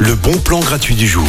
le 0.00 0.14
bon 0.14 0.36
plan 0.38 0.60
gratuit 0.60 0.94
du 0.94 1.06
jour. 1.06 1.24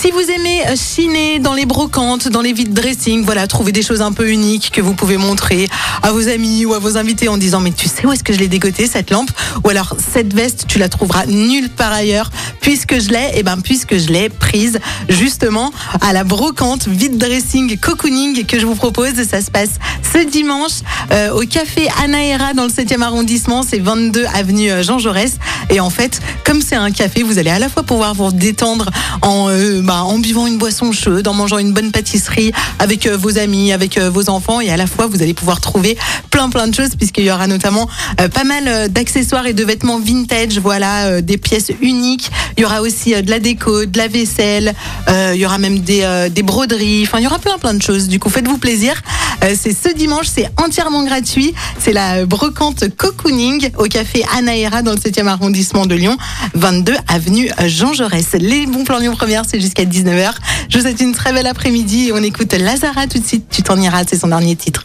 Si 0.00 0.10
vous 0.10 0.30
aimez 0.30 0.62
chiner 0.76 1.38
dans 1.38 1.52
les 1.52 1.66
brocantes, 1.66 2.28
dans 2.28 2.40
les 2.40 2.52
vides 2.52 2.72
dressing, 2.72 3.24
voilà, 3.24 3.46
trouver 3.46 3.70
des 3.70 3.82
choses 3.82 4.00
un 4.00 4.12
peu 4.12 4.30
uniques 4.30 4.70
que 4.72 4.80
vous 4.80 4.94
pouvez 4.94 5.16
montrer 5.18 5.68
à 6.02 6.10
vos 6.10 6.28
amis 6.28 6.64
ou 6.64 6.72
à 6.72 6.78
vos 6.78 6.96
invités 6.96 7.28
en 7.28 7.36
disant 7.36 7.60
mais 7.60 7.72
tu 7.72 7.88
sais 7.88 8.06
où 8.06 8.12
est-ce 8.12 8.24
que 8.24 8.32
je 8.32 8.38
l'ai 8.38 8.48
dégotée 8.48 8.86
cette 8.86 9.10
lampe? 9.10 9.30
Ou 9.62 9.68
alors 9.68 9.94
cette 10.12 10.32
veste 10.32 10.64
tu 10.66 10.78
la 10.78 10.88
trouveras 10.88 11.26
nulle 11.26 11.68
part 11.68 11.92
ailleurs. 11.92 12.30
Puisque 12.60 12.98
je 12.98 13.10
l'ai 13.10 13.30
et 13.34 13.42
ben 13.42 13.58
puisque 13.60 13.98
je 13.98 14.08
l'ai 14.08 14.28
prise 14.28 14.80
justement 15.08 15.72
à 16.00 16.12
la 16.12 16.24
brocante 16.24 16.88
vide 16.88 17.18
dressing 17.18 17.78
cocooning 17.78 18.46
que 18.46 18.58
je 18.58 18.66
vous 18.66 18.74
propose. 18.74 19.14
Ça 19.28 19.42
se 19.42 19.50
passe 19.50 19.78
ce 20.12 20.18
dimanche 20.18 20.80
euh, 21.12 21.32
au 21.32 21.40
café 21.40 21.88
Anaera 22.02 22.54
dans 22.54 22.64
le 22.64 22.70
7e 22.70 23.02
arrondissement. 23.02 23.62
C'est 23.62 23.80
22 23.80 24.24
avenue 24.34 24.70
euh, 24.70 24.82
Jean 24.82 24.98
Jaurès. 24.98 25.38
Et 25.68 25.80
en 25.80 25.90
fait 25.90 26.20
comme 26.44 26.62
c'est 26.62 26.76
café 26.90 27.22
vous 27.22 27.38
allez 27.38 27.50
à 27.50 27.58
la 27.58 27.68
fois 27.68 27.82
pouvoir 27.82 28.14
vous 28.14 28.32
détendre 28.32 28.88
en 29.22 29.48
euh, 29.50 29.82
bah, 29.82 30.02
en 30.04 30.18
buvant 30.18 30.46
une 30.46 30.56
boisson 30.56 30.92
chaude, 30.92 31.28
en 31.28 31.34
mangeant 31.34 31.58
une 31.58 31.72
bonne 31.72 31.92
pâtisserie 31.92 32.52
avec 32.78 33.06
euh, 33.06 33.16
vos 33.16 33.38
amis, 33.38 33.72
avec 33.72 33.98
euh, 33.98 34.08
vos 34.08 34.30
enfants 34.30 34.60
et 34.60 34.70
à 34.70 34.76
la 34.76 34.86
fois 34.86 35.06
vous 35.06 35.22
allez 35.22 35.34
pouvoir 35.34 35.60
trouver 35.60 35.98
plein 36.30 36.48
plein 36.48 36.66
de 36.66 36.74
choses 36.74 36.96
puisqu'il 36.96 37.24
y 37.24 37.30
aura 37.30 37.46
notamment 37.46 37.88
pas 38.16 38.44
mal 38.44 38.88
d'accessoires 38.90 39.46
et 39.46 39.52
de 39.52 39.64
vêtements 39.64 39.98
vintage, 39.98 40.58
voilà, 40.58 41.20
des 41.20 41.36
pièces 41.36 41.72
uniques. 41.80 42.30
Il 42.60 42.64
y 42.64 42.66
aura 42.66 42.82
aussi 42.82 43.14
euh, 43.14 43.22
de 43.22 43.30
la 43.30 43.40
déco, 43.40 43.86
de 43.86 43.96
la 43.96 44.06
vaisselle, 44.06 44.74
euh, 45.08 45.32
il 45.34 45.40
y 45.40 45.46
aura 45.46 45.56
même 45.56 45.78
des, 45.78 46.02
euh, 46.02 46.28
des 46.28 46.42
broderies, 46.42 47.04
enfin 47.04 47.16
il 47.18 47.24
y 47.24 47.26
aura 47.26 47.38
plein 47.38 47.56
plein 47.56 47.72
de 47.72 47.80
choses. 47.80 48.06
Du 48.06 48.20
coup 48.20 48.28
faites-vous 48.28 48.58
plaisir. 48.58 49.00
C'est 49.40 49.72
ce 49.72 49.90
dimanche, 49.94 50.26
c'est 50.26 50.46
entièrement 50.58 51.02
gratuit. 51.02 51.54
C'est 51.78 51.94
la 51.94 52.26
brocante 52.26 52.94
cocooning 52.94 53.70
au 53.78 53.84
café 53.84 54.22
Anaera 54.36 54.82
dans 54.82 54.90
le 54.90 54.98
7e 54.98 55.26
arrondissement 55.26 55.86
de 55.86 55.94
Lyon, 55.94 56.18
22 56.52 56.94
avenue 57.08 57.50
Jean 57.64 57.94
Jaurès. 57.94 58.26
Les 58.34 58.66
bons 58.66 58.84
plans 58.84 58.98
Lyon 58.98 59.16
Première, 59.16 59.44
c'est 59.48 59.58
jusqu'à 59.58 59.86
19h. 59.86 60.32
Je 60.68 60.76
vous 60.76 60.82
souhaite 60.82 61.00
une 61.00 61.14
très 61.14 61.32
belle 61.32 61.46
après-midi 61.46 62.08
et 62.08 62.12
on 62.12 62.22
écoute 62.22 62.52
Lazara 62.52 63.06
tout 63.06 63.20
de 63.20 63.26
suite. 63.26 63.46
Tu 63.50 63.62
t'en 63.62 63.80
iras, 63.80 64.04
c'est 64.06 64.18
son 64.18 64.28
dernier 64.28 64.54
titre. 64.56 64.84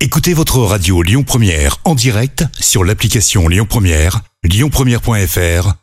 Écoutez 0.00 0.32
votre 0.32 0.60
radio 0.60 1.02
Lyon 1.02 1.22
Première 1.22 1.76
en 1.84 1.94
direct 1.94 2.46
sur 2.58 2.82
l'application 2.82 3.46
Lyon 3.48 3.66
Première, 3.68 4.22
lyonpremière.fr 4.42 5.81